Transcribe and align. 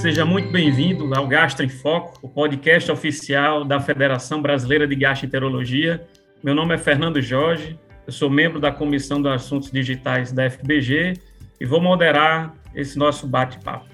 seja 0.00 0.24
muito 0.24 0.50
bem-vindo 0.50 1.14
ao 1.14 1.28
Gastro 1.28 1.62
em 1.62 1.68
Foco, 1.68 2.18
o 2.22 2.28
podcast 2.28 2.90
oficial 2.90 3.66
da 3.66 3.78
Federação 3.78 4.40
Brasileira 4.40 4.88
de 4.88 4.96
Gastroenterologia. 4.96 6.08
Meu 6.42 6.54
nome 6.54 6.74
é 6.74 6.78
Fernando 6.78 7.20
Jorge, 7.20 7.78
eu 8.06 8.12
sou 8.12 8.30
membro 8.30 8.58
da 8.58 8.72
Comissão 8.72 9.20
dos 9.20 9.30
Assuntos 9.30 9.70
Digitais 9.70 10.32
da 10.32 10.48
FBG 10.48 11.18
e 11.60 11.66
vou 11.66 11.82
moderar 11.82 12.54
esse 12.74 12.98
nosso 12.98 13.26
bate-papo. 13.26 13.84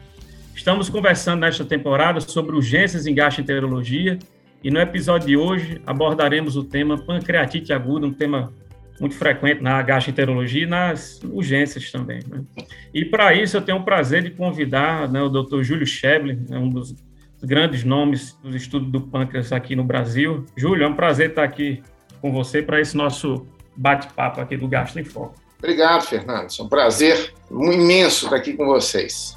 Estamos 0.55 0.89
conversando 0.89 1.41
nesta 1.41 1.65
temporada 1.65 2.21
sobre 2.21 2.55
urgências 2.55 3.05
em 3.09 3.13
gastroenterologia 3.13 4.17
e 4.63 4.71
no 4.71 4.79
episódio 4.79 5.27
de 5.27 5.37
hoje 5.37 5.83
abordaremos 5.85 6.57
o 6.57 6.63
tema 6.63 6.97
pancreatite 6.97 7.73
aguda, 7.73 8.07
um 8.07 8.13
tema 8.13 8.53
muito 9.01 9.15
frequente 9.15 9.63
na 9.63 9.81
gastroenterologia 9.83 10.63
e 10.63 10.67
nas 10.67 11.21
urgências 11.23 11.91
também. 11.91 12.21
Né? 12.29 12.43
E 12.95 13.05
para 13.05 13.35
isso 13.35 13.57
eu 13.57 13.63
tenho 13.63 13.79
o 13.79 13.85
prazer 13.85 14.23
de 14.23 14.31
convidar 14.31 15.09
né, 15.09 15.23
o 15.23 15.29
Dr. 15.29 15.63
Júlio 15.63 15.87
Scheble, 15.87 16.39
né, 16.49 16.59
um 16.59 16.69
dos 16.69 16.95
grandes 17.43 17.85
nomes 17.85 18.39
do 18.43 18.57
estudo 18.57 18.87
do 18.87 19.01
pâncreas 19.01 19.53
aqui 19.53 19.77
no 19.77 19.85
Brasil. 19.85 20.47
Júlio, 20.57 20.85
é 20.85 20.89
um 20.89 20.95
prazer 20.95 21.31
estar 21.31 21.45
aqui 21.45 21.83
com 22.21 22.33
você 22.33 22.63
para 22.63 22.81
esse 22.81 22.97
nosso 22.97 23.47
bate-papo 23.77 24.41
aqui 24.41 24.57
do 24.57 24.67
Gastro 24.67 25.01
em 25.01 25.05
Foco. 25.05 25.35
Obrigado, 25.59 26.03
Fernando. 26.03 26.49
É 26.59 26.63
um 26.63 26.69
prazer 26.69 27.33
imenso 27.51 28.27
estar 28.27 28.37
aqui 28.37 28.55
com 28.55 28.67
vocês. 28.67 29.37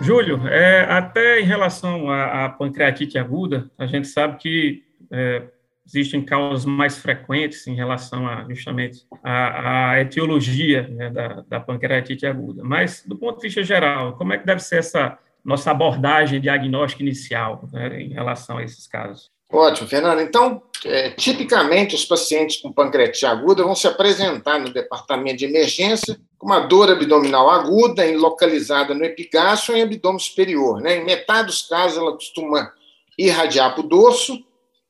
Júlio, 0.00 0.46
é, 0.46 0.82
até 0.88 1.40
em 1.40 1.44
relação 1.44 2.08
à, 2.08 2.44
à, 2.44 2.48
pancreatite 2.48 3.18
aguda, 3.18 3.68
a 3.76 3.84
gente 3.86 4.06
sabe 4.06 4.38
que 4.38 4.84
é, 5.10 5.42
existem 5.88 6.22
causas 6.22 6.66
mais 6.66 6.98
frequentes 6.98 7.66
em 7.66 7.74
relação 7.74 8.28
a 8.28 8.44
justamente 8.48 9.06
a, 9.24 9.92
a 9.92 10.00
etiologia 10.00 10.86
né, 10.88 11.08
da, 11.08 11.44
da, 11.48 11.60
pancreatite 11.60 12.26
aguda. 12.26 12.62
Mas, 12.62 13.02
do 13.06 13.16
ponto 13.16 13.36
de 13.36 13.46
vista 13.46 13.62
geral, 13.62 14.12
como 14.16 14.34
é 14.34 14.38
que 14.38 14.46
deve 14.46 14.60
ser 14.60 14.80
essa 14.80 15.18
nossa 15.42 15.70
abordagem 15.70 16.40
diagnóstica 16.40 17.02
inicial 17.02 17.66
né, 17.72 18.02
em 18.02 18.12
relação 18.12 18.58
a 18.58 18.62
esses 18.62 18.86
casos? 18.86 19.30
Ótimo, 19.50 19.88
Fernando. 19.88 20.20
Então, 20.20 20.62
é, 20.84 21.10
tipicamente, 21.10 21.94
os 21.94 22.04
pacientes 22.04 22.58
com 22.58 22.70
pancreatite 22.70 23.24
aguda 23.24 23.64
vão 23.64 23.74
se 23.74 23.86
apresentar 23.86 24.58
no 24.58 24.70
departamento 24.70 25.38
de 25.38 25.46
emergência 25.46 26.20
com 26.36 26.46
uma 26.46 26.60
dor 26.60 26.90
abdominal 26.90 27.48
aguda, 27.48 28.04
localizada 28.14 28.94
no 28.94 29.04
epigastro 29.04 29.72
ou 29.72 29.80
em 29.80 29.82
abdômen 29.82 30.18
superior. 30.18 30.82
Né? 30.82 30.98
Em 30.98 31.04
metade 31.04 31.46
dos 31.46 31.62
casos, 31.62 31.96
ela 31.96 32.12
costuma 32.12 32.70
irradiar 33.16 33.74
para 33.74 33.84
o 33.84 33.88
dorso, 33.88 34.38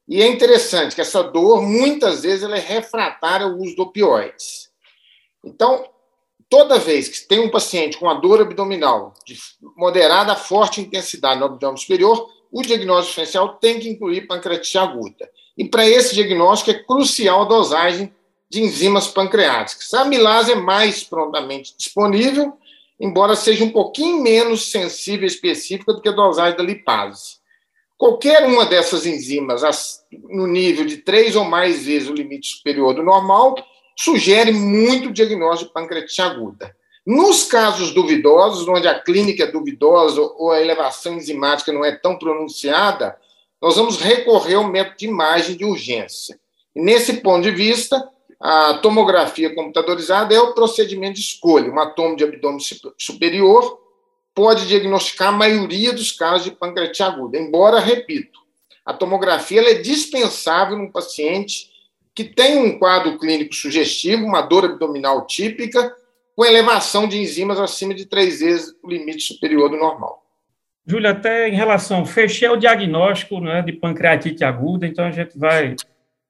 e 0.09 0.23
é 0.23 0.27
interessante 0.27 0.95
que 0.95 1.03
essa 1.03 1.23
dor, 1.23 1.61
muitas 1.61 2.23
vezes, 2.23 2.43
ela 2.43 2.57
é 2.57 2.61
refratária 2.61 3.45
ao 3.45 3.55
uso 3.57 3.75
de 3.75 3.83
opioides. 3.83 4.71
Então, 5.45 5.87
toda 6.49 6.79
vez 6.79 7.09
que 7.09 7.29
tem 7.29 7.41
um 7.41 7.51
paciente 7.51 7.99
com 7.99 8.07
uma 8.07 8.15
dor 8.15 8.41
abdominal 8.41 9.13
de 9.27 9.39
moderada 9.77 10.33
a 10.33 10.37
forte 10.37 10.81
intensidade 10.81 11.39
no 11.39 11.47
abdômen 11.47 11.77
superior, 11.77 12.27
o 12.51 12.63
diagnóstico 12.63 13.11
diferencial 13.11 13.57
tem 13.57 13.79
que 13.79 13.89
incluir 13.91 14.27
pancreatite 14.27 14.79
aguda. 14.79 15.31
E 15.57 15.69
para 15.69 15.87
esse 15.87 16.15
diagnóstico 16.15 16.71
é 16.71 16.83
crucial 16.83 17.43
a 17.43 17.45
dosagem 17.45 18.15
de 18.49 18.63
enzimas 18.63 19.09
pancreáticas. 19.09 19.93
A 19.93 20.03
amilase 20.03 20.53
é 20.53 20.55
mais 20.55 21.05
prontamente 21.05 21.77
disponível, 21.77 22.57
embora 22.99 23.37
seja 23.37 23.63
um 23.63 23.71
pouquinho 23.71 24.23
menos 24.23 24.71
sensível 24.71 25.25
e 25.25 25.31
específica 25.31 25.93
do 25.93 26.01
que 26.01 26.09
a 26.09 26.13
dosagem 26.13 26.57
da 26.57 26.65
lipase. 26.65 27.38
Qualquer 27.99 28.47
uma 28.47 28.65
dessas 28.65 29.05
enzimas, 29.05 30.05
no 30.31 30.47
nível 30.47 30.87
de 30.87 30.99
três 30.99 31.35
ou 31.35 31.43
mais 31.45 31.85
vezes 31.85 32.09
o 32.09 32.15
limite 32.15 32.47
superior 32.47 32.95
do 32.95 33.03
normal, 33.03 33.57
sugere 33.97 34.53
muito 34.53 35.11
diagnóstico 35.11 35.69
de 35.69 35.75
pancreatite 35.75 36.23
aguda. 36.23 36.77
Nos 37.05 37.43
casos 37.45 37.93
duvidosos, 37.93 38.69
onde 38.69 38.87
a 38.87 38.97
clínica 38.97 39.43
é 39.43 39.51
duvidosa 39.51 40.21
ou 40.21 40.53
a 40.53 40.61
elevação 40.61 41.15
enzimática 41.15 41.73
não 41.73 41.85
é 41.85 41.91
tão 41.91 42.17
pronunciada, 42.17 43.17
nós 43.61 43.75
vamos 43.75 43.97
recorrer 43.97 44.55
ao 44.55 44.69
método 44.69 44.99
de 44.99 45.07
imagem 45.07 45.57
de 45.57 45.65
urgência. 45.65 46.39
Nesse 46.73 47.15
ponto 47.15 47.43
de 47.43 47.51
vista, 47.51 48.09
a 48.39 48.75
tomografia 48.75 49.53
computadorizada 49.53 50.33
é 50.33 50.39
o 50.39 50.55
procedimento 50.55 51.15
de 51.15 51.23
escolha. 51.23 51.69
Uma 51.69 51.87
tomo 51.87 52.15
de 52.15 52.23
abdômen 52.23 52.61
superior 52.97 53.81
pode 54.39 54.69
diagnosticar 54.69 55.31
a 55.31 55.37
maioria 55.37 55.93
dos 55.93 56.13
casos 56.13 56.45
de 56.45 56.53
pancreatite 56.53 57.03
aguda. 57.03 57.37
Embora, 57.37 57.81
repito, 57.81 58.39
a 58.87 58.93
tomografia 58.93 59.61
é 59.69 59.75
dispensável 59.75 60.79
num 60.79 60.93
paciente 60.93 61.69
que 62.15 62.23
tem 62.23 62.57
um 62.57 62.79
quadro 62.79 63.19
clínico 63.19 63.53
sugestivo, 63.53 64.25
uma 64.25 64.41
dor 64.41 64.65
abdominal 64.65 65.27
típica, 65.27 65.93
com 66.37 66.45
elevação 66.45 67.09
de 67.09 67.19
enzimas 67.19 67.59
acima 67.59 67.93
de 67.93 68.07
três 68.07 68.39
vezes 68.39 68.77
o 68.81 68.89
limite 68.89 69.23
superior 69.23 69.71
do 69.71 69.77
normal. 69.77 70.25
Júlia, 70.87 71.11
até 71.11 71.49
em 71.49 71.57
relação, 71.57 72.07
fechei 72.07 72.49
o 72.49 72.57
diagnóstico 72.57 73.41
né, 73.41 73.61
de 73.61 73.73
pancreatite 73.73 74.45
aguda, 74.45 74.87
então 74.87 75.05
a 75.05 75.11
gente 75.11 75.37
vai, 75.37 75.75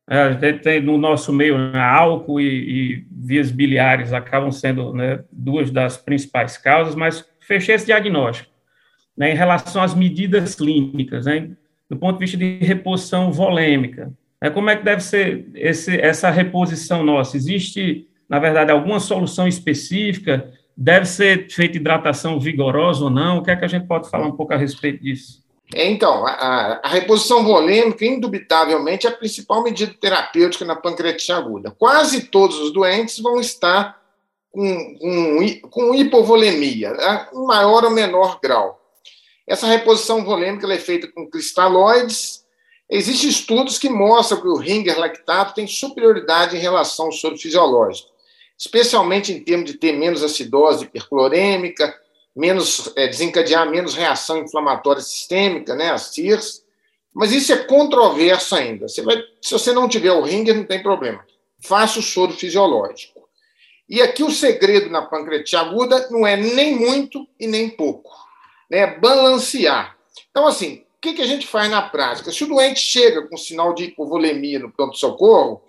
é, 0.09 0.19
a 0.19 0.33
gente 0.33 0.63
tem 0.63 0.81
no 0.81 0.97
nosso 0.97 1.31
meio 1.31 1.59
né, 1.59 1.79
álcool 1.79 2.41
e, 2.41 2.47
e, 2.47 3.07
vias 3.11 3.51
biliares 3.51 4.15
acabam 4.15 4.51
sendo 4.51 4.95
né, 4.95 5.23
duas 5.31 5.71
das 5.71 5.99
principais 5.99 6.57
causas, 6.57 6.95
mas 6.95 7.23
fechei 7.49 7.75
esse 7.75 7.87
diagnóstico. 7.87 8.51
Né, 9.17 9.33
em 9.33 9.35
relação 9.35 9.83
às 9.83 9.95
medidas 9.95 10.55
clínicas, 10.55 11.27
né, 11.27 11.51
do 11.91 11.97
ponto 11.97 12.19
de 12.19 12.21
vista 12.21 12.37
de 12.37 12.59
reposição 12.59 13.33
volêmica, 13.33 14.13
né, 14.41 14.49
como 14.51 14.71
é 14.71 14.77
que 14.77 14.85
deve 14.85 15.03
ser 15.03 15.49
esse, 15.57 15.99
essa 16.01 16.31
reposição 16.31 17.03
nossa? 17.03 17.37
Existe, 17.37 18.07
na 18.29 18.39
verdade, 18.39 18.71
alguma 18.71 19.01
solução 19.01 19.49
específica? 19.49 20.53
Deve 20.77 21.07
ser 21.07 21.51
feita 21.51 21.79
hidratação 21.79 22.39
vigorosa 22.39 23.05
ou 23.05 23.11
não? 23.11 23.39
O 23.39 23.43
que 23.43 23.51
é 23.51 23.57
que 23.57 23.65
a 23.65 23.69
gente 23.69 23.89
pode 23.89 24.09
falar 24.09 24.29
um 24.29 24.37
pouco 24.37 24.55
a 24.55 24.57
respeito 24.57 25.03
disso? 25.03 25.43
Então, 25.75 26.25
a, 26.25 26.81
a, 26.83 26.89
reposição 26.89 27.45
volêmica, 27.45 28.05
indubitavelmente, 28.05 29.07
é 29.07 29.11
a 29.11 29.13
principal 29.13 29.65
medida 29.65 29.93
terapêutica 30.01 30.65
na 30.65 30.77
pancreatite 30.77 31.33
aguda. 31.33 31.73
Quase 31.73 32.27
todos 32.27 32.59
os 32.61 32.73
doentes 32.73 33.19
vão 33.19 33.41
estar 33.41 33.99
com, 34.51 34.99
com, 34.99 35.61
com 35.71 35.95
hipovolemia, 35.95 36.93
né, 36.93 37.29
em 37.33 37.47
maior 37.47 37.85
ou 37.85 37.91
menor 37.91 38.41
grau. 38.43 38.79
Essa 39.47 39.67
reposição 39.67 40.25
volêmica 40.25 40.71
é 40.73 40.79
feita 40.79 41.09
com 41.09 41.29
cristalóides. 41.29 42.45
Existem 42.91 43.31
estudos 43.31 43.79
que 43.79 43.89
mostram 43.89 44.41
que 44.41 44.49
o 44.49 44.57
ringer 44.57 44.99
lactato 44.99 45.55
tem 45.55 45.67
superioridade 45.67 46.57
em 46.57 46.61
relação 46.61 47.07
ao 47.07 47.13
soro 47.13 47.37
fisiológico, 47.37 48.11
especialmente 48.59 49.33
em 49.33 49.43
termos 49.43 49.71
de 49.71 49.79
ter 49.79 49.93
menos 49.93 50.23
acidose 50.23 50.85
hiperclorêmica, 50.85 51.95
menos, 52.37 52.93
é, 52.97 53.09
desencadear 53.09 53.69
menos 53.71 53.95
reação 53.95 54.39
inflamatória 54.39 55.03
sistêmica, 55.03 55.75
né, 55.75 55.91
as 55.91 56.15
CIRS. 56.15 56.63
Mas 57.15 57.33
isso 57.33 57.53
é 57.53 57.57
controverso 57.57 58.55
ainda. 58.55 58.87
Você 58.87 59.03
vai, 59.03 59.17
se 59.43 59.53
você 59.53 59.73
não 59.73 59.89
tiver 59.89 60.13
o 60.13 60.23
ringer, 60.23 60.55
não 60.55 60.65
tem 60.65 60.83
problema. 60.83 61.25
Faça 61.61 61.99
o 61.99 62.03
soro 62.03 62.33
fisiológico. 62.33 63.18
E 63.89 64.03
aqui 64.03 64.23
o 64.23 64.31
segredo 64.31 64.91
na 64.91 65.03
pancreatite 65.03 65.57
aguda 65.57 66.09
não 66.11 66.27
é 66.27 66.37
nem 66.37 66.77
muito 66.77 67.27
e 67.41 67.47
nem 67.47 67.71
pouco, 67.71 68.11
né? 68.71 68.79
é 68.81 68.99
balancear. 68.99 69.97
Então, 70.31 70.47
assim, 70.47 70.85
o 70.99 71.01
que, 71.01 71.15
que 71.15 71.23
a 71.23 71.27
gente 71.27 71.47
faz 71.47 71.71
na 71.71 71.81
prática? 71.81 72.31
Se 72.31 72.45
o 72.45 72.49
doente 72.49 72.81
chega 72.81 73.27
com 73.27 73.37
sinal 73.37 73.73
de 73.73 73.85
hipovolemia 73.85 74.59
no 74.59 74.71
pronto-socorro, 74.71 75.63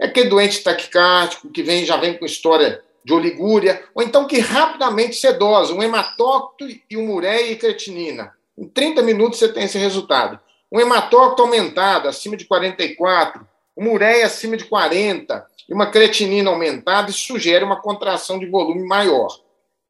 é 0.00 0.06
aquele 0.06 0.30
doente 0.30 0.62
taquicárdico 0.62 1.50
que 1.50 1.62
vem, 1.62 1.84
já 1.84 1.96
vem 1.96 2.16
com 2.16 2.24
história 2.24 2.82
de 3.04 3.12
oligúria, 3.12 3.84
ou 3.94 4.02
então 4.02 4.26
que 4.26 4.38
rapidamente 4.40 5.16
sedosa, 5.16 5.72
um 5.72 5.82
hematócito 5.82 6.66
e 6.90 6.96
uma 6.96 7.12
ureia 7.12 7.52
e 7.52 7.56
creatinina. 7.56 8.32
Em 8.58 8.66
30 8.66 9.02
minutos 9.02 9.38
você 9.38 9.52
tem 9.52 9.64
esse 9.64 9.78
resultado. 9.78 10.40
Um 10.72 10.80
hematócito 10.80 11.42
aumentado, 11.42 12.08
acima 12.08 12.36
de 12.36 12.46
44, 12.46 13.46
uma 13.76 13.90
ureia 13.90 14.26
acima 14.26 14.56
de 14.56 14.64
40, 14.64 15.46
e 15.68 15.74
uma 15.74 15.90
creatinina 15.90 16.50
aumentada, 16.50 17.10
isso 17.10 17.26
sugere 17.26 17.64
uma 17.64 17.80
contração 17.80 18.38
de 18.38 18.46
volume 18.46 18.86
maior. 18.86 19.28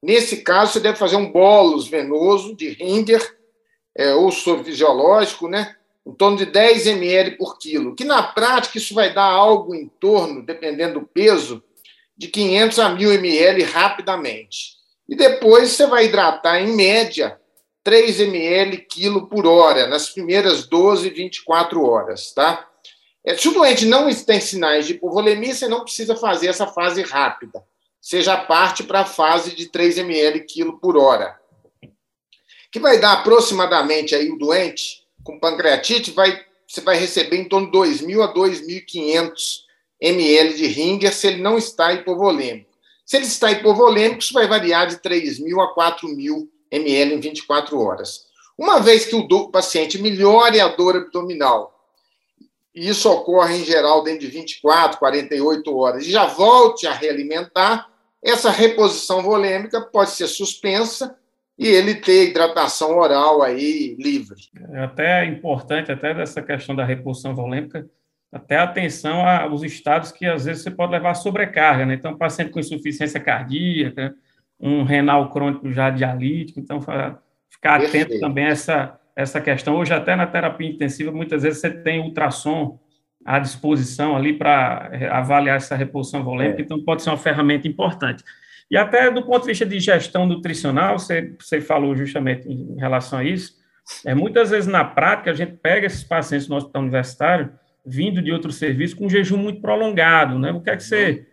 Nesse 0.03 0.39
caso, 0.39 0.73
você 0.73 0.81
deve 0.81 0.99
fazer 0.99 1.17
um 1.17 1.31
bolus 1.31 1.89
venoso 1.89 2.55
de 2.55 2.71
Ringer, 2.71 3.37
é, 3.97 4.15
ou 4.15 4.31
soro 4.31 4.63
fisiológico, 4.63 5.49
né? 5.49 5.77
em 6.07 6.13
torno 6.13 6.37
de 6.37 6.47
10 6.47 6.87
ml 6.87 7.33
por 7.33 7.59
quilo, 7.59 7.95
que 7.95 8.05
na 8.05 8.23
prática 8.23 8.79
isso 8.79 8.95
vai 8.95 9.13
dar 9.13 9.25
algo 9.25 9.75
em 9.75 9.89
torno, 9.89 10.47
dependendo 10.47 11.01
do 11.01 11.07
peso, 11.07 11.63
de 12.17 12.29
500 12.29 12.79
a 12.79 12.89
1000 12.91 13.13
ml 13.15 13.63
rapidamente. 13.65 14.77
E 15.09 15.17
depois 15.17 15.71
você 15.71 15.87
vai 15.87 16.05
hidratar, 16.07 16.61
em 16.61 16.77
média, 16.77 17.39
3 17.83 18.21
ml 18.21 18.79
quilo 18.79 19.27
por 19.27 19.47
hora, 19.47 19.89
nas 19.89 20.09
primeiras 20.11 20.67
12, 20.67 21.11
24 21.11 21.85
horas, 21.85 22.33
tá? 22.33 22.69
É, 23.27 23.37
se 23.37 23.49
o 23.49 23.53
doente 23.53 23.85
não 23.85 24.09
tem 24.15 24.41
sinais 24.41 24.87
de 24.87 24.93
hipovolemia, 24.93 25.53
você 25.53 25.67
não 25.67 25.83
precisa 25.83 26.15
fazer 26.15 26.47
essa 26.47 26.69
fase 26.69 27.03
rápida. 27.03 27.61
Você 28.01 28.23
já 28.23 28.37
parte 28.37 28.85
para 28.85 29.01
a 29.01 29.05
fase 29.05 29.53
de 29.53 29.67
3 29.67 29.99
ml 29.99 30.41
quilo 30.43 30.79
por 30.79 30.97
hora. 30.97 31.37
Que 32.71 32.79
vai 32.79 33.01
dar 33.01 33.15
aproximadamente 33.15 34.15
aí 34.15 34.31
o 34.31 34.39
doente 34.39 35.05
com 35.25 35.41
pancreatite, 35.41 36.13
vai, 36.13 36.41
você 36.69 36.81
vai 36.81 36.97
receber 36.97 37.37
em 37.37 37.49
torno 37.49 37.69
de 37.69 37.77
2.000 37.77 38.23
a 38.23 38.33
2.500 38.33 39.33
ml 40.01 40.55
de 40.55 40.67
Ringer 40.69 41.13
se 41.13 41.27
ele 41.27 41.43
não 41.43 41.59
está 41.59 41.93
hipovolêmico. 41.93 42.71
Se 43.05 43.17
ele 43.17 43.27
está 43.27 43.51
hipovolêmico, 43.51 44.21
isso 44.21 44.35
vai 44.35 44.47
variar 44.47 44.87
de 44.87 44.99
3.000 44.99 45.61
a 45.61 45.75
4.000 45.75 46.49
ml 46.71 47.15
em 47.15 47.21
24 47.21 47.77
horas. 47.81 48.27
Uma 48.57 48.79
vez 48.79 49.05
que 49.05 49.17
o 49.17 49.49
paciente 49.51 50.01
melhore 50.01 50.61
a 50.61 50.69
dor 50.69 50.97
abdominal, 50.97 51.76
e 52.77 52.89
isso 52.91 53.11
ocorre 53.11 53.57
em 53.57 53.65
geral 53.65 54.05
dentro 54.05 54.21
de 54.21 54.27
24, 54.27 54.99
48 54.99 55.77
horas, 55.77 56.07
e 56.07 56.11
já 56.11 56.27
volte 56.27 56.87
a 56.87 56.93
realimentar, 56.93 57.89
essa 58.23 58.51
reposição 58.51 59.23
volêmica 59.23 59.81
pode 59.81 60.11
ser 60.11 60.27
suspensa 60.27 61.17
e 61.59 61.67
ele 61.67 61.95
ter 61.95 62.29
hidratação 62.29 62.99
oral 62.99 63.41
aí 63.41 63.97
livre. 63.99 64.37
É 64.73 64.81
até 64.81 65.25
importante, 65.25 65.91
até 65.91 66.13
dessa 66.13 66.43
questão 66.43 66.77
da 66.77 66.85
reposição 66.85 67.35
volêmica, 67.35 67.89
até 68.31 68.59
atenção 68.59 69.27
aos 69.27 69.63
estados 69.63 70.13
que 70.13 70.27
às 70.27 70.45
vezes 70.45 70.63
você 70.63 70.71
pode 70.71 70.93
levar 70.93 71.15
sobrecarga, 71.15 71.87
né? 71.87 71.95
Então, 71.95 72.19
paciente 72.19 72.51
com 72.51 72.61
insuficiência 72.61 73.19
cardíaca, 73.19 74.15
um 74.61 74.83
renal 74.83 75.31
crônico 75.31 75.73
já 75.73 75.89
dialítico, 75.89 76.61
então 76.61 76.79
ficar 76.81 77.77
atento 77.77 77.91
Perfeito. 77.91 78.21
também 78.21 78.45
a 78.45 78.49
essa, 78.49 79.01
essa 79.17 79.41
questão. 79.41 79.77
Hoje, 79.77 79.95
até 79.95 80.15
na 80.15 80.27
terapia 80.27 80.69
intensiva, 80.69 81.11
muitas 81.11 81.43
vezes 81.43 81.61
você 81.61 81.71
tem 81.71 82.01
ultrassom 82.01 82.79
à 83.25 83.39
disposição 83.39 84.15
ali 84.17 84.35
para 84.35 84.91
avaliar 85.11 85.57
essa 85.57 85.75
reposição 85.75 86.23
volêmica, 86.23 86.61
é. 86.61 86.65
então 86.65 86.85
pode 86.85 87.03
ser 87.03 87.11
uma 87.11 87.17
ferramenta 87.17 87.67
importante. 87.67 88.23
E 88.71 88.77
até 88.77 89.11
do 89.11 89.25
ponto 89.25 89.43
de 89.43 89.49
vista 89.49 89.65
de 89.65 89.81
gestão 89.81 90.27
nutricional, 90.27 90.99
você, 90.99 91.35
você 91.41 91.61
falou 91.61 91.97
justamente 91.97 92.49
em 92.49 92.77
relação 92.79 93.21
a 93.21 93.25
isso, 93.25 93.55
é, 94.05 94.15
muitas 94.15 94.51
vezes 94.51 94.67
na 94.67 94.85
prática 94.85 95.31
a 95.31 95.35
gente 95.35 95.55
pega 95.55 95.87
esses 95.87 96.05
pacientes 96.05 96.49
no 96.49 96.57
hospital 96.57 96.83
universitário 96.83 97.53
vindo 97.85 98.21
de 98.21 98.33
outro 98.33 98.51
serviço 98.51 98.97
com 98.97 99.07
um 99.07 99.11
jejum 99.11 99.37
muito 99.37 99.61
prolongado, 99.61 100.39
né? 100.39 100.51
O 100.51 100.61
que 100.61 100.71
é 100.71 100.77
que 100.77 100.83
você, 100.83 101.25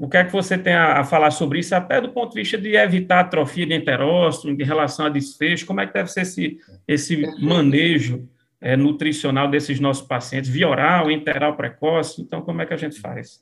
o 0.00 0.08
que 0.08 0.16
é 0.16 0.24
que 0.24 0.32
você 0.32 0.56
tem 0.56 0.72
a, 0.72 1.04
falar 1.04 1.30
sobre 1.30 1.58
isso, 1.58 1.74
até 1.74 2.00
do 2.00 2.08
ponto 2.08 2.32
de 2.32 2.40
vista 2.40 2.56
de 2.56 2.74
evitar 2.74 3.20
atrofia 3.20 3.66
de 3.66 3.74
enterócito, 3.74 4.48
em 4.48 4.56
relação 4.56 5.04
a 5.04 5.10
desfecho, 5.10 5.66
como 5.66 5.82
é 5.82 5.86
que 5.86 5.92
deve 5.92 6.10
ser 6.10 6.22
esse, 6.22 6.58
esse 6.88 7.20
manejo 7.38 8.26
é, 8.62 8.78
nutricional 8.78 9.50
desses 9.50 9.78
nossos 9.78 10.06
pacientes, 10.06 10.48
via 10.48 10.66
oral, 10.66 11.10
enteral 11.10 11.54
precoce, 11.54 12.22
então 12.22 12.40
como 12.40 12.62
é 12.62 12.66
que 12.66 12.72
a 12.72 12.78
gente 12.78 12.98
faz? 12.98 13.38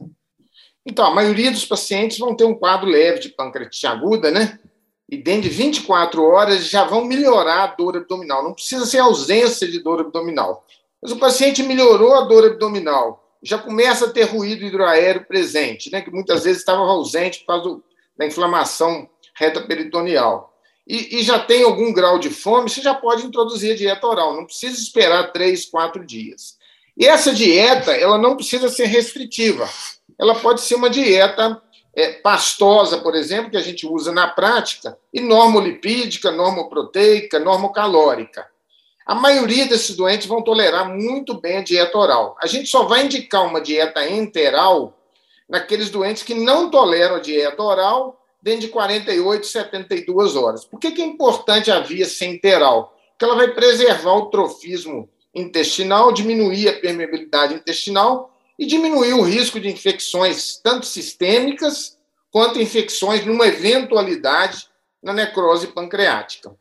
Então, 0.85 1.07
a 1.07 1.15
maioria 1.15 1.53
dos 1.53 1.65
pacientes 1.65 2.19
vão 2.19 2.35
ter 2.35 2.45
um 2.45 2.55
quadro 2.55 2.91
leve 2.91 3.21
de 3.21 3.29
pancreatite 3.29 3.87
aguda, 3.87 4.33
né? 4.33 4.59
E 5.09 5.17
dentro 5.17 5.43
de 5.43 5.51
24 5.51 6.21
horas 6.25 6.69
já 6.69 6.83
vão 6.83 7.05
melhorar 7.05 7.63
a 7.63 7.67
dor 7.69 7.99
abdominal. 7.99 8.43
Não 8.43 8.53
precisa 8.53 8.85
ser 8.85 8.99
ausência 8.99 9.71
de 9.71 9.79
dor 9.79 10.01
abdominal. 10.01 10.67
Mas 11.01 11.13
o 11.13 11.19
paciente 11.21 11.63
melhorou 11.63 12.15
a 12.15 12.23
dor 12.23 12.45
abdominal, 12.45 13.28
já 13.43 13.59
começa 13.59 14.07
a 14.07 14.11
ter 14.11 14.25
ruído 14.25 14.65
hidroaéreo 14.65 15.25
presente, 15.27 15.91
né, 15.91 16.01
que 16.01 16.11
muitas 16.11 16.45
vezes 16.45 16.59
estava 16.59 16.83
ausente 16.83 17.41
por 17.41 17.47
causa 17.47 17.81
da 18.17 18.27
inflamação 18.27 19.09
reta 19.35 19.61
peritoneal. 19.61 20.53
E, 20.87 21.19
e, 21.19 21.23
já 21.23 21.39
tem 21.39 21.63
algum 21.63 21.93
grau 21.93 22.19
de 22.19 22.31
fome, 22.31 22.71
você 22.71 22.81
já 22.81 22.95
pode 22.95 23.27
introduzir 23.27 23.73
a 23.73 23.77
dieta 23.77 24.07
oral, 24.07 24.35
não 24.35 24.47
precisa 24.47 24.81
esperar 24.81 25.33
três, 25.33 25.67
quatro 25.67 26.05
dias. 26.05 26.57
E 26.97 27.07
essa 27.07 27.33
dieta, 27.33 27.93
ela 27.93 28.17
não 28.17 28.35
precisa 28.35 28.69
ser 28.69 28.87
restritiva, 28.87 29.69
ela 30.19 30.35
pode 30.35 30.63
ser 30.63 30.75
uma 30.75 30.89
dieta 30.89 31.63
é, 31.95 32.13
pastosa, 32.13 32.99
por 32.99 33.15
exemplo, 33.15 33.51
que 33.51 33.57
a 33.57 33.63
gente 33.63 33.87
usa 33.87 34.13
na 34.13 34.29
prática, 34.29 34.99
e 35.13 35.21
normolipídica, 35.21 36.31
normoproteica, 36.31 37.39
normocalórica. 37.39 38.47
A 39.09 39.15
maioria 39.15 39.67
desses 39.67 39.97
doentes 39.97 40.27
vão 40.27 40.43
tolerar 40.43 40.87
muito 40.87 41.33
bem 41.41 41.57
a 41.57 41.63
dieta 41.63 41.97
oral. 41.97 42.37
A 42.43 42.47
gente 42.47 42.69
só 42.69 42.83
vai 42.83 43.07
indicar 43.07 43.47
uma 43.47 43.59
dieta 43.59 44.07
enteral 44.07 44.99
naqueles 45.49 45.89
doentes 45.89 46.23
que 46.23 46.35
não 46.35 46.71
toleram 46.71 47.15
a 47.15 47.19
dieta 47.19 47.63
oral 47.63 48.23
dentro 48.43 48.61
de 48.61 48.69
48, 48.69 49.47
72 49.47 50.37
horas. 50.37 50.67
Por 50.67 50.79
que, 50.79 50.91
que 50.91 51.01
é 51.01 51.07
importante 51.07 51.71
a 51.71 51.81
via 51.81 52.07
enteral? 52.21 52.95
Porque 53.13 53.25
ela 53.25 53.35
vai 53.35 53.49
preservar 53.55 54.13
o 54.13 54.27
trofismo 54.27 55.09
intestinal, 55.35 56.13
diminuir 56.13 56.69
a 56.69 56.79
permeabilidade 56.79 57.55
intestinal 57.55 58.39
e 58.59 58.67
diminuir 58.67 59.15
o 59.15 59.23
risco 59.23 59.59
de 59.59 59.71
infecções, 59.71 60.61
tanto 60.63 60.85
sistêmicas 60.85 61.97
quanto 62.31 62.61
infecções 62.61 63.25
numa 63.25 63.47
eventualidade 63.47 64.69
na 65.03 65.15
necrose 65.15 65.69
pancreática. 65.69 66.55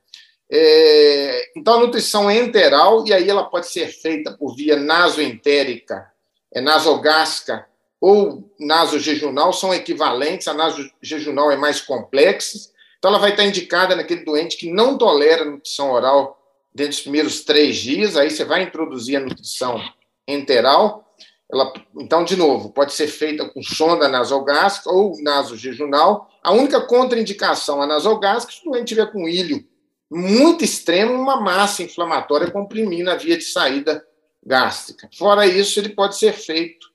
É, 0.49 1.51
então, 1.57 1.75
a 1.75 1.79
nutrição 1.81 2.29
é 2.29 2.37
enteral, 2.37 3.05
e 3.05 3.13
aí 3.13 3.29
ela 3.29 3.43
pode 3.43 3.67
ser 3.67 3.87
feita 3.87 4.31
por 4.31 4.55
via 4.55 4.77
nasoentérica, 4.77 6.09
é, 6.53 6.61
nasogástrica 6.61 7.67
ou 7.99 8.49
nasojejunal, 8.59 9.51
são 9.51 9.73
equivalentes, 9.73 10.47
a 10.47 10.53
nasojejunal 10.53 11.51
é 11.51 11.57
mais 11.57 11.81
complexa, 11.81 12.69
então 12.97 13.11
ela 13.11 13.19
vai 13.19 13.31
estar 13.31 13.43
indicada 13.43 13.95
naquele 13.95 14.23
doente 14.23 14.57
que 14.57 14.71
não 14.71 14.97
tolera 14.97 15.43
nutrição 15.43 15.91
oral 15.91 16.39
dentro 16.73 16.91
dos 16.91 17.01
primeiros 17.01 17.43
três 17.43 17.77
dias, 17.77 18.15
aí 18.15 18.29
você 18.29 18.45
vai 18.45 18.63
introduzir 18.63 19.17
a 19.17 19.19
nutrição 19.19 19.81
enteral, 20.27 21.03
ela, 21.51 21.73
então, 21.97 22.23
de 22.23 22.35
novo, 22.35 22.71
pode 22.71 22.93
ser 22.93 23.07
feita 23.07 23.47
com 23.49 23.63
sonda 23.63 24.07
nasogástrica 24.07 24.91
ou 24.91 25.15
nasojejunal, 25.21 26.29
a 26.43 26.51
única 26.51 26.81
contraindicação 26.81 27.81
a 27.81 27.87
nasogástrica 27.87 28.61
se 28.61 28.67
o 28.67 28.71
doente 28.71 28.89
tiver 28.89 29.11
com 29.11 29.27
ilho 29.27 29.65
muito 30.09 30.63
extremo, 30.63 31.13
uma 31.13 31.39
massa 31.39 31.83
inflamatória 31.83 32.49
comprimindo 32.49 33.09
a 33.09 33.15
via 33.15 33.37
de 33.37 33.43
saída 33.43 34.05
gástrica. 34.45 35.09
Fora 35.17 35.45
isso, 35.45 35.79
ele 35.79 35.89
pode 35.89 36.17
ser 36.17 36.33
feito 36.33 36.87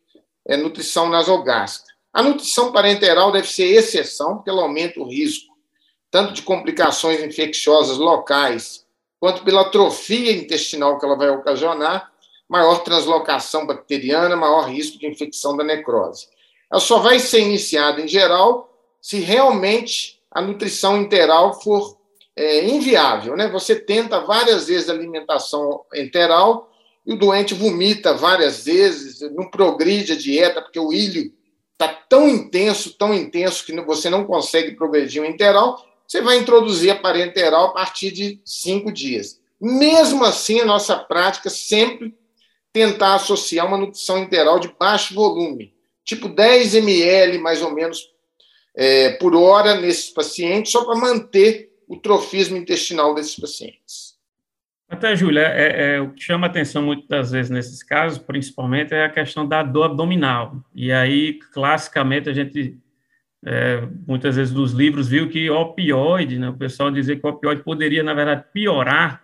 é, 0.47 0.57
nutrição 0.57 1.09
nasogástrica. 1.09 1.93
A 2.13 2.23
nutrição 2.23 2.73
parenteral 2.73 3.31
deve 3.33 3.49
ser 3.49 3.65
exceção, 3.65 4.37
porque 4.37 4.51
ela 4.51 4.63
aumenta 4.63 5.01
o 5.01 5.09
risco 5.09 5.53
tanto 6.13 6.35
de 6.35 6.43
complicações 6.43 7.23
infecciosas 7.23 7.97
locais, 7.97 8.85
quanto 9.19 9.43
pela 9.43 9.63
atrofia 9.63 10.31
intestinal 10.31 10.99
que 10.99 11.07
ela 11.07 11.17
vai 11.17 11.31
ocasionar, 11.31 12.13
maior 12.47 12.83
translocação 12.83 13.67
bacteriana, 13.67 14.37
maior 14.37 14.69
risco 14.69 14.99
de 14.99 15.07
infecção 15.07 15.57
da 15.57 15.65
necrose. 15.65 16.27
Ela 16.71 16.81
só 16.83 16.99
vai 16.99 17.19
ser 17.19 17.41
iniciada, 17.41 18.03
em 18.03 18.09
geral, 18.09 18.71
se 19.01 19.21
realmente 19.21 20.21
a 20.31 20.43
nutrição 20.43 21.01
interal 21.01 21.59
for 21.63 21.97
é, 22.37 22.65
inviável. 22.69 23.37
Né? 23.37 23.49
Você 23.49 23.77
tenta 23.77 24.21
várias 24.21 24.67
vezes 24.67 24.89
alimentação 24.89 25.85
enteral 25.95 26.71
e 27.07 27.13
o 27.13 27.19
doente 27.19 27.55
vomita 27.55 28.15
várias 28.15 28.65
vezes, 28.65 29.21
não 29.33 29.51
progride 29.51 30.13
a 30.13 30.17
dieta, 30.17 30.63
porque 30.63 30.79
o 30.79 30.93
ilho 30.93 31.33
está 31.73 31.89
tão 31.89 32.29
intenso, 32.29 32.97
tão 32.97 33.13
intenso, 33.13 33.65
que 33.65 33.73
você 33.83 34.09
não 34.09 34.25
consegue 34.25 34.77
progredir 34.77 35.21
o 35.21 35.27
enteral, 35.27 35.85
você 36.07 36.21
vai 36.21 36.39
introduzir 36.39 36.91
a 36.91 36.97
parenteral 36.97 37.67
a 37.67 37.73
partir 37.73 38.13
de 38.13 38.41
cinco 38.45 38.93
dias. 38.93 39.41
Mesmo 39.61 40.25
assim, 40.25 40.61
a 40.61 40.65
nossa 40.65 40.97
prática 40.97 41.51
sempre 41.51 42.15
tentar 42.73 43.15
associar 43.15 43.67
uma 43.67 43.77
nutrição 43.77 44.19
enteral 44.19 44.59
de 44.59 44.75
baixo 44.79 45.15
volume, 45.15 45.75
tipo 46.05 46.29
10 46.29 46.77
ml 46.77 47.39
mais 47.39 47.63
ou 47.63 47.73
menos 47.73 48.11
é, 48.75 49.11
por 49.11 49.35
hora 49.35 49.75
nesses 49.75 50.11
pacientes, 50.11 50.73
só 50.73 50.85
para 50.85 50.95
manter 50.95 51.72
o 51.93 51.97
trofismo 51.99 52.57
intestinal 52.57 53.15
desses 53.15 53.39
pacientes. 53.39 54.15
Até, 54.89 55.15
Júlia, 55.15 55.43
é, 55.43 55.97
é, 55.97 56.01
o 56.01 56.11
que 56.11 56.23
chama 56.23 56.47
atenção 56.47 56.83
muitas 56.83 57.31
vezes 57.31 57.51
nesses 57.51 57.83
casos, 57.83 58.17
principalmente, 58.17 58.95
é 58.95 59.05
a 59.05 59.11
questão 59.11 59.47
da 59.47 59.63
dor 59.63 59.85
abdominal. 59.85 60.57
E 60.75 60.91
aí, 60.91 61.35
classicamente, 61.53 62.31
a 62.31 62.33
gente, 62.33 62.79
é, 63.45 63.87
muitas 64.07 64.37
vezes 64.37 64.55
dos 64.55 64.73
livros, 64.73 65.07
viu 65.07 65.29
que 65.29 65.51
opioide, 65.51 66.39
né, 66.39 66.49
o 66.49 66.57
pessoal 66.57 66.91
dizia 66.91 67.15
que 67.15 67.27
o 67.27 67.29
opioide 67.29 67.63
poderia, 67.63 68.03
na 68.03 68.15
verdade, 68.15 68.45
piorar 68.55 69.23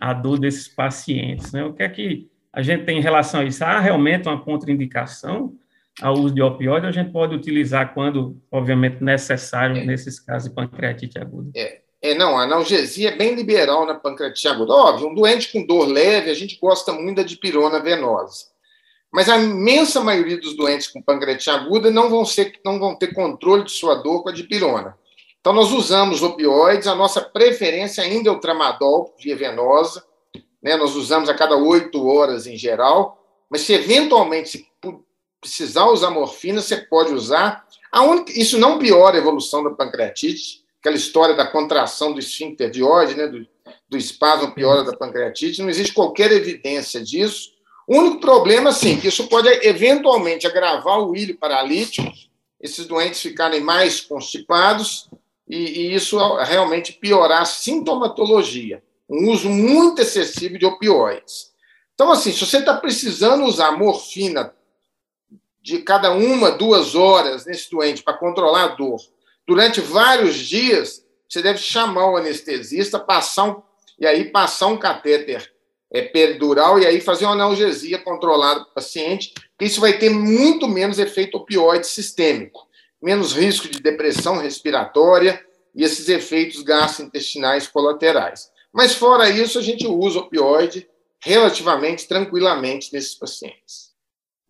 a 0.00 0.12
dor 0.12 0.38
desses 0.38 0.68
pacientes. 0.68 1.50
Né? 1.52 1.64
O 1.64 1.72
que 1.72 1.82
é 1.82 1.88
que 1.88 2.30
a 2.52 2.62
gente 2.62 2.84
tem 2.84 2.98
em 2.98 3.02
relação 3.02 3.40
a 3.40 3.44
isso? 3.44 3.64
Há 3.64 3.80
realmente 3.80 4.28
uma 4.28 4.40
contraindicação 4.40 5.56
ao 6.00 6.14
uso 6.14 6.32
de 6.32 6.42
opioide? 6.42 6.86
A 6.86 6.92
gente 6.92 7.10
pode 7.10 7.34
utilizar 7.34 7.92
quando, 7.92 8.40
obviamente, 8.52 9.02
necessário, 9.02 9.78
é. 9.78 9.84
nesses 9.84 10.20
casos 10.20 10.48
de 10.48 10.54
pancreatite 10.54 11.18
aguda? 11.18 11.50
É. 11.56 11.83
É, 12.04 12.12
não, 12.12 12.38
a 12.38 12.42
analgesia 12.42 13.08
é 13.08 13.16
bem 13.16 13.34
liberal 13.34 13.86
na 13.86 13.94
pancreatite 13.94 14.46
aguda. 14.46 14.74
Óbvio, 14.74 15.08
um 15.08 15.14
doente 15.14 15.50
com 15.50 15.64
dor 15.64 15.88
leve, 15.88 16.30
a 16.30 16.34
gente 16.34 16.58
gosta 16.60 16.92
muito 16.92 17.16
da 17.16 17.22
dipirona 17.22 17.80
venosa. 17.80 18.44
Mas 19.10 19.26
a 19.30 19.38
imensa 19.38 20.02
maioria 20.02 20.38
dos 20.38 20.54
doentes 20.54 20.86
com 20.86 21.00
pancreatite 21.00 21.48
aguda 21.48 21.90
não 21.90 22.10
vão, 22.10 22.26
ser, 22.26 22.60
não 22.62 22.78
vão 22.78 22.94
ter 22.94 23.14
controle 23.14 23.64
de 23.64 23.72
sua 23.72 23.94
dor 23.94 24.22
com 24.22 24.28
a 24.28 24.32
dipirona. 24.32 24.98
Então, 25.40 25.54
nós 25.54 25.72
usamos 25.72 26.22
opioides, 26.22 26.86
a 26.86 26.94
nossa 26.94 27.22
preferência 27.22 28.04
ainda 28.04 28.28
é 28.28 28.32
o 28.32 28.38
tramadol, 28.38 29.14
via 29.18 29.34
venosa, 29.34 30.04
né? 30.62 30.76
nós 30.76 30.94
usamos 30.96 31.30
a 31.30 31.34
cada 31.34 31.56
oito 31.56 32.06
horas 32.06 32.46
em 32.46 32.58
geral, 32.58 33.18
mas 33.48 33.62
se 33.62 33.72
eventualmente 33.72 34.50
se 34.50 34.66
precisar 35.40 35.86
usar 35.86 36.10
morfina, 36.10 36.60
você 36.60 36.76
pode 36.76 37.14
usar. 37.14 37.66
A 37.90 38.02
única, 38.02 38.30
isso 38.38 38.58
não 38.58 38.78
piora 38.78 39.16
a 39.16 39.20
evolução 39.20 39.64
da 39.64 39.70
pancreatite, 39.70 40.63
aquela 40.84 40.96
história 40.96 41.34
da 41.34 41.46
contração 41.46 42.12
do 42.12 42.18
esfíncter 42.18 42.70
de 42.70 42.82
Ode, 42.82 43.14
né, 43.14 43.26
do, 43.26 43.46
do 43.88 43.96
espasmo 43.96 44.52
piora 44.52 44.84
da 44.84 44.94
pancreatite, 44.94 45.62
não 45.62 45.70
existe 45.70 45.94
qualquer 45.94 46.30
evidência 46.30 47.02
disso. 47.02 47.52
O 47.88 47.96
único 47.96 48.20
problema, 48.20 48.70
sim, 48.70 49.00
que 49.00 49.08
isso 49.08 49.26
pode 49.28 49.48
eventualmente 49.66 50.46
agravar 50.46 51.00
o 51.00 51.16
ilho 51.16 51.38
paralítico, 51.38 52.12
esses 52.60 52.84
doentes 52.86 53.22
ficarem 53.22 53.62
mais 53.62 54.02
constipados 54.02 55.08
e, 55.48 55.56
e 55.56 55.94
isso 55.94 56.18
realmente 56.42 56.92
piorar 56.92 57.40
a 57.40 57.46
sintomatologia. 57.46 58.82
Um 59.08 59.30
uso 59.30 59.48
muito 59.48 60.02
excessivo 60.02 60.58
de 60.58 60.66
opioides. 60.66 61.50
Então, 61.94 62.12
assim, 62.12 62.30
se 62.30 62.44
você 62.44 62.58
está 62.58 62.76
precisando 62.76 63.44
usar 63.44 63.72
morfina 63.72 64.54
de 65.62 65.78
cada 65.78 66.12
uma, 66.12 66.50
duas 66.50 66.94
horas 66.94 67.46
nesse 67.46 67.70
doente 67.70 68.02
para 68.02 68.18
controlar 68.18 68.64
a 68.64 68.68
dor 68.68 69.00
durante 69.46 69.80
vários 69.80 70.36
dias, 70.36 71.04
você 71.28 71.42
deve 71.42 71.58
chamar 71.58 72.10
o 72.10 72.16
anestesista, 72.16 72.98
passar 72.98 73.44
um, 73.44 73.62
e 73.98 74.06
aí 74.06 74.30
passar 74.30 74.66
um 74.66 74.76
catéter 74.76 75.52
é, 75.92 76.02
peridural 76.02 76.78
e 76.78 76.86
aí 76.86 77.00
fazer 77.00 77.24
uma 77.24 77.34
analgesia 77.34 77.98
controlada 77.98 78.60
para 78.60 78.70
o 78.70 78.74
paciente, 78.74 79.32
que 79.58 79.64
isso 79.64 79.80
vai 79.80 79.98
ter 79.98 80.10
muito 80.10 80.66
menos 80.66 80.98
efeito 80.98 81.36
opioide 81.36 81.86
sistêmico, 81.86 82.66
menos 83.00 83.32
risco 83.32 83.68
de 83.68 83.80
depressão 83.80 84.38
respiratória 84.38 85.44
e 85.74 85.84
esses 85.84 86.08
efeitos 86.08 86.62
gastrointestinais 86.62 87.66
colaterais. 87.68 88.50
Mas 88.72 88.94
fora 88.94 89.30
isso, 89.30 89.58
a 89.58 89.62
gente 89.62 89.86
usa 89.86 90.18
opioide 90.18 90.88
relativamente 91.20 92.08
tranquilamente 92.08 92.92
nesses 92.92 93.14
pacientes. 93.14 93.93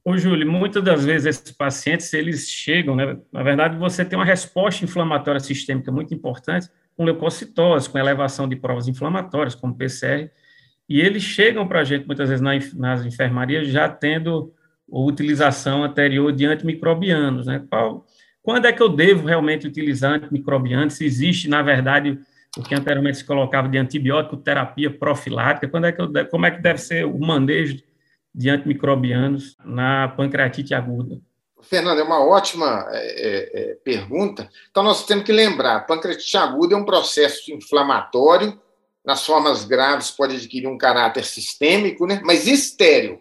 Ô, 0.07 0.19
Júlio, 0.19 0.47
muitas 0.51 0.83
das 0.85 1.03
vezes 1.03 1.27
esses 1.27 1.51
pacientes, 1.51 2.13
eles 2.13 2.47
chegam, 2.51 2.95
né? 2.95 3.17
Na 3.33 3.43
verdade, 3.43 3.79
você 3.79 4.05
tem 4.05 4.19
uma 4.19 4.25
resposta 4.25 4.85
inflamatória 4.85 5.41
sistêmica 5.41 5.91
muito 5.91 6.13
importante, 6.13 6.69
com 6.95 7.05
leucocitose, 7.05 7.89
com 7.89 7.99
elevação 7.99 8.47
de 8.47 8.55
provas 8.55 8.87
inflamatórias, 8.87 9.55
como 9.55 9.75
PCR, 9.75 10.31
e 10.87 11.01
eles 11.01 11.23
chegam 11.23 11.67
para 11.67 11.81
a 11.81 11.85
gente, 11.85 12.07
muitas 12.07 12.29
vezes, 12.29 12.43
nas 12.75 13.07
enfermarias, 13.07 13.69
já 13.69 13.89
tendo 13.89 14.53
utilização 14.87 15.83
anterior 15.83 16.31
de 16.31 16.45
antimicrobianos, 16.45 17.47
né? 17.47 17.65
Quando 18.43 18.67
é 18.67 18.73
que 18.73 18.83
eu 18.83 18.91
devo 18.91 19.27
realmente 19.27 19.67
utilizar 19.67 20.13
antimicrobianos? 20.13 20.93
Se 20.95 21.07
existe, 21.07 21.49
na 21.49 21.63
verdade, 21.63 22.21
o 22.59 22.63
que 22.63 22.75
anteriormente 22.75 23.17
se 23.17 23.25
colocava 23.25 23.71
de 23.71 23.79
antibiótico, 23.79 24.37
terapia 24.37 24.91
profilática, 24.91 25.67
quando 25.67 25.87
é 25.87 25.93
que 25.93 26.03
eu, 26.03 26.13
como 26.29 26.45
é 26.45 26.51
que 26.51 26.61
deve 26.61 26.79
ser 26.79 27.07
o 27.07 27.19
manejo 27.19 27.83
de 28.35 28.51
antimicrobianos 28.51 29.57
na 29.65 30.09
pancreatite 30.09 30.75
aguda? 30.75 31.21
Fernando, 31.63 32.01
é 32.01 32.03
uma 32.03 32.25
ótima 32.25 32.87
é, 32.91 32.99
é, 32.99 33.61
é, 33.61 33.75
pergunta. 33.77 34.51
Então, 34.71 34.83
nós 34.83 35.07
temos 35.07 35.25
que 35.25 35.33
lembrar: 35.33 35.87
pancreatite 35.87 36.37
aguda 36.37 36.75
é 36.75 36.79
um 36.79 36.85
processo 36.85 37.53
inflamatório, 37.53 38.59
nas 39.05 39.25
formas 39.25 39.65
graves 39.65 40.11
pode 40.11 40.37
adquirir 40.37 40.67
um 40.67 40.79
caráter 40.79 41.25
sistêmico, 41.25 42.07
né? 42.07 42.21
mas 42.25 42.47
estéreo. 42.47 43.21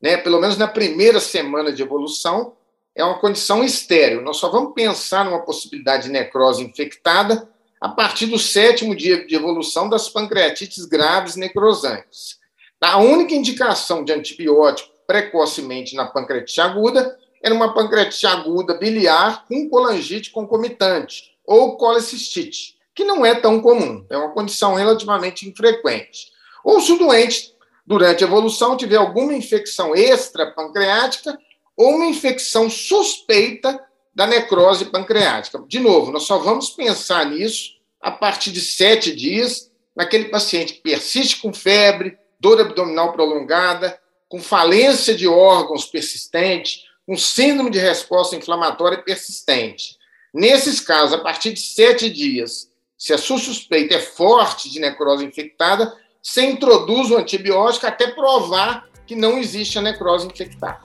Né? 0.00 0.16
Pelo 0.16 0.40
menos 0.40 0.56
na 0.56 0.68
primeira 0.68 1.20
semana 1.20 1.72
de 1.72 1.82
evolução, 1.82 2.54
é 2.94 3.04
uma 3.04 3.18
condição 3.18 3.64
estéreo. 3.64 4.22
Nós 4.22 4.36
só 4.36 4.48
vamos 4.48 4.72
pensar 4.74 5.24
numa 5.24 5.44
possibilidade 5.44 6.04
de 6.04 6.10
necrose 6.10 6.62
infectada 6.62 7.48
a 7.80 7.88
partir 7.88 8.26
do 8.26 8.38
sétimo 8.38 8.94
dia 8.94 9.26
de 9.26 9.34
evolução 9.34 9.88
das 9.88 10.08
pancreatites 10.08 10.84
graves 10.84 11.36
necrosantes. 11.36 12.38
A 12.84 12.98
única 12.98 13.34
indicação 13.34 14.04
de 14.04 14.12
antibiótico 14.12 14.90
precocemente 15.06 15.96
na 15.96 16.04
pancreatite 16.04 16.60
aguda 16.60 17.18
era 17.42 17.54
uma 17.54 17.72
pancreatite 17.72 18.26
aguda 18.26 18.74
biliar 18.74 19.46
com 19.48 19.70
colangite 19.70 20.30
concomitante 20.30 21.34
ou 21.46 21.78
colecistite, 21.78 22.76
que 22.94 23.02
não 23.02 23.24
é 23.24 23.34
tão 23.34 23.58
comum, 23.62 24.04
é 24.10 24.18
uma 24.18 24.34
condição 24.34 24.74
relativamente 24.74 25.48
infrequente. 25.48 26.30
Ou 26.62 26.78
se 26.78 26.92
o 26.92 26.98
doente, 26.98 27.54
durante 27.86 28.22
a 28.22 28.26
evolução, 28.26 28.76
tiver 28.76 28.96
alguma 28.96 29.32
infecção 29.32 29.94
extrapancreática 29.94 31.38
ou 31.74 31.94
uma 31.94 32.04
infecção 32.04 32.68
suspeita 32.68 33.82
da 34.14 34.26
necrose 34.26 34.84
pancreática. 34.84 35.58
De 35.66 35.80
novo, 35.80 36.12
nós 36.12 36.24
só 36.24 36.36
vamos 36.36 36.68
pensar 36.68 37.24
nisso 37.24 37.76
a 37.98 38.10
partir 38.10 38.52
de 38.52 38.60
sete 38.60 39.16
dias, 39.16 39.72
naquele 39.96 40.26
paciente 40.26 40.74
que 40.74 40.82
persiste 40.82 41.40
com 41.40 41.50
febre, 41.50 42.18
dor 42.44 42.60
abdominal 42.60 43.14
prolongada, 43.14 43.98
com 44.28 44.38
falência 44.38 45.14
de 45.14 45.26
órgãos 45.26 45.86
persistente, 45.86 46.82
com 47.06 47.16
síndrome 47.16 47.70
de 47.70 47.78
resposta 47.78 48.36
inflamatória 48.36 48.98
persistente. 48.98 49.96
Nesses 50.32 50.78
casos, 50.78 51.14
a 51.14 51.22
partir 51.22 51.54
de 51.54 51.60
sete 51.60 52.10
dias, 52.10 52.70
se 52.98 53.14
a 53.14 53.18
sua 53.18 53.38
suspeita 53.38 53.94
é 53.94 53.98
forte 53.98 54.70
de 54.70 54.78
necrose 54.78 55.24
infectada, 55.24 55.90
você 56.22 56.44
introduz 56.44 57.10
o 57.10 57.16
antibiótico 57.16 57.86
até 57.86 58.08
provar 58.08 58.88
que 59.06 59.16
não 59.16 59.38
existe 59.38 59.78
a 59.78 59.82
necrose 59.82 60.26
infectada. 60.26 60.80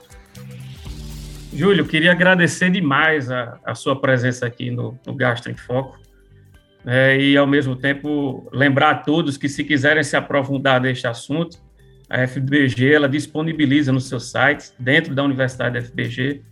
Júlio, 1.52 1.86
queria 1.86 2.12
agradecer 2.12 2.70
demais 2.70 3.30
a, 3.30 3.60
a 3.66 3.74
sua 3.74 4.00
presença 4.00 4.46
aqui 4.46 4.70
no, 4.70 4.98
no 5.04 5.14
Gastro 5.14 5.50
em 5.50 5.56
Foco. 5.56 5.98
É, 6.86 7.18
e, 7.20 7.36
ao 7.36 7.46
mesmo 7.46 7.76
tempo, 7.76 8.48
lembrar 8.52 8.90
a 8.90 8.94
todos 8.94 9.36
que, 9.36 9.48
se 9.48 9.62
quiserem 9.64 10.02
se 10.02 10.16
aprofundar 10.16 10.80
neste 10.80 11.06
assunto, 11.06 11.58
a 12.08 12.26
FBG 12.26 12.94
ela 12.94 13.08
disponibiliza 13.08 13.92
no 13.92 14.00
seu 14.00 14.18
site, 14.18 14.72
dentro 14.78 15.14
da 15.14 15.22
Universidade 15.22 15.74
da 15.74 15.82
FBG, 15.82 16.42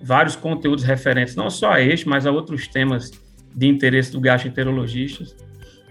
vários 0.00 0.36
conteúdos 0.36 0.84
referentes, 0.84 1.34
não 1.34 1.50
só 1.50 1.72
a 1.72 1.80
este, 1.80 2.08
mas 2.08 2.26
a 2.26 2.30
outros 2.30 2.68
temas 2.68 3.10
de 3.54 3.66
interesse 3.66 4.12
do 4.12 4.20
gastroenterologista, 4.20 5.24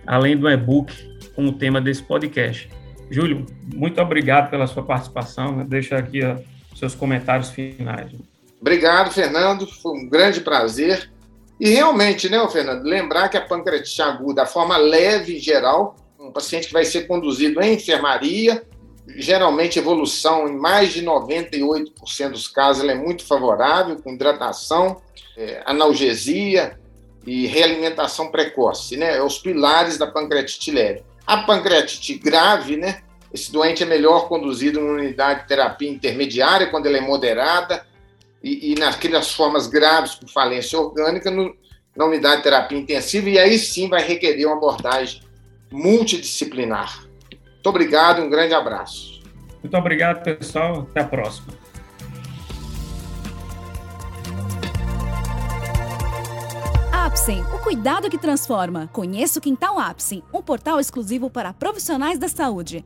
além 0.05 0.37
do 0.37 0.49
e-book 0.49 0.93
com 1.35 1.45
o 1.47 1.51
tema 1.51 1.81
desse 1.81 2.01
podcast. 2.03 2.69
Júlio, 3.09 3.45
muito 3.73 4.01
obrigado 4.01 4.49
pela 4.49 4.67
sua 4.67 4.83
participação. 4.83 5.65
Deixa 5.65 5.97
aqui 5.97 6.23
ó, 6.23 6.37
seus 6.75 6.95
comentários 6.95 7.49
finais. 7.49 8.11
Obrigado, 8.59 9.11
Fernando. 9.11 9.67
Foi 9.67 9.91
um 9.91 10.09
grande 10.09 10.41
prazer. 10.41 11.09
E 11.59 11.69
realmente, 11.69 12.29
né, 12.29 12.45
Fernando, 12.49 12.83
lembrar 12.83 13.29
que 13.29 13.37
a 13.37 13.41
pancreatite 13.41 14.01
aguda, 14.01 14.43
a 14.43 14.45
forma 14.45 14.77
leve 14.77 15.37
em 15.37 15.39
geral, 15.39 15.95
um 16.19 16.31
paciente 16.31 16.67
que 16.67 16.73
vai 16.73 16.85
ser 16.85 17.07
conduzido 17.07 17.61
em 17.61 17.73
enfermaria, 17.73 18.63
geralmente 19.07 19.79
evolução 19.79 20.47
em 20.47 20.55
mais 20.55 20.93
de 20.93 21.03
98% 21.03 22.29
dos 22.29 22.47
casos 22.47 22.83
ela 22.83 22.91
é 22.91 22.95
muito 22.95 23.25
favorável, 23.25 23.97
com 24.01 24.13
hidratação, 24.13 25.01
é, 25.35 25.63
analgesia 25.65 26.77
e 27.25 27.45
realimentação 27.47 28.29
precoce, 28.29 28.97
né? 28.97 29.17
É 29.17 29.23
os 29.23 29.37
pilares 29.37 29.97
da 29.97 30.07
pancreatite 30.07 30.71
leve. 30.71 31.03
A 31.25 31.37
pancreatite 31.37 32.15
grave, 32.15 32.77
né? 32.77 33.01
Esse 33.33 33.51
doente 33.51 33.83
é 33.83 33.85
melhor 33.85 34.27
conduzido 34.27 34.79
numa 34.79 34.93
unidade 34.93 35.41
de 35.41 35.47
terapia 35.47 35.89
intermediária, 35.89 36.67
quando 36.67 36.85
ela 36.85 36.97
é 36.97 37.01
moderada, 37.01 37.85
e, 38.43 38.71
e 38.71 38.75
naquelas 38.75 39.31
formas 39.31 39.67
graves 39.67 40.15
com 40.15 40.27
falência 40.27 40.79
orgânica 40.79 41.31
no, 41.31 41.55
na 41.95 42.05
unidade 42.05 42.37
de 42.37 42.43
terapia 42.43 42.77
intensiva, 42.77 43.29
e 43.29 43.39
aí 43.39 43.57
sim 43.57 43.89
vai 43.89 44.01
requerer 44.01 44.45
uma 44.45 44.57
abordagem 44.57 45.21
multidisciplinar. 45.71 47.03
Muito 47.31 47.69
obrigado 47.69 48.21
e 48.21 48.23
um 48.23 48.29
grande 48.29 48.53
abraço. 48.53 49.21
Muito 49.61 49.75
obrigado, 49.75 50.23
pessoal. 50.23 50.87
Até 50.89 51.01
a 51.01 51.07
próxima. 51.07 51.47
Apsen, 56.91 57.41
o 57.53 57.59
cuidado 57.59 58.09
que 58.09 58.17
transforma. 58.17 58.89
Conheça 58.93 59.39
o 59.39 59.41
Quintal 59.41 59.79
Apsen, 59.79 60.21
um 60.33 60.41
portal 60.41 60.79
exclusivo 60.79 61.29
para 61.29 61.53
profissionais 61.53 62.19
da 62.19 62.27
saúde. 62.27 62.85